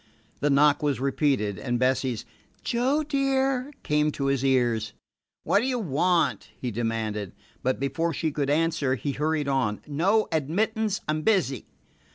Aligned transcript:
The 0.39 0.49
knock 0.49 0.81
was 0.81 0.99
repeated, 0.99 1.59
and 1.59 1.77
Bessie's 1.77 2.25
"Joe, 2.63 3.03
dear" 3.03 3.71
came 3.83 4.11
to 4.13 4.25
his 4.33 4.43
ears. 4.43 4.93
"What 5.43 5.59
do 5.59 5.67
you 5.67 5.77
want?" 5.77 6.49
he 6.59 6.71
demanded. 6.71 7.33
But 7.61 7.79
before 7.79 8.11
she 8.11 8.31
could 8.31 8.49
answer 8.49 8.95
he 8.95 9.11
hurried 9.11 9.47
on: 9.47 9.79
"No 9.85 10.27
admittance. 10.31 11.01
I 11.07 11.11
'm 11.11 11.21
busy." 11.21 11.67